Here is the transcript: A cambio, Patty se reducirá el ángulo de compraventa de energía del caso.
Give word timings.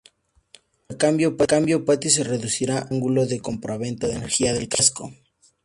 A 0.91 0.95
cambio, 0.97 1.37
Patty 1.85 2.09
se 2.09 2.23
reducirá 2.23 2.79
el 2.79 2.87
ángulo 2.95 3.27
de 3.27 3.39
compraventa 3.39 4.07
de 4.07 4.15
energía 4.15 4.51
del 4.51 4.67
caso. 4.67 5.13